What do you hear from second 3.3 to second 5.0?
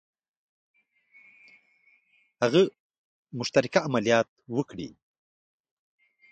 مشترک عملیات وکړي.